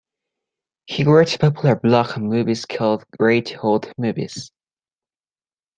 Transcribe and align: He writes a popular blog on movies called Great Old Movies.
He 0.87 1.03
writes 1.03 1.35
a 1.35 1.37
popular 1.37 1.75
blog 1.75 2.17
on 2.17 2.27
movies 2.27 2.65
called 2.65 3.05
Great 3.19 3.63
Old 3.63 3.93
Movies. 3.99 4.51